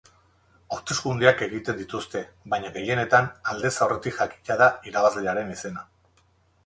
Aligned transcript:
Hauteskundeak 0.75 1.43
egiten 1.47 1.77
dituzte, 1.81 2.23
baina 2.53 2.71
gehienetan 2.79 3.29
aldez 3.53 3.73
aurretik 3.87 4.17
jakina 4.23 4.59
da 4.63 4.71
irabazlearen 4.93 5.55
izena. 5.59 5.87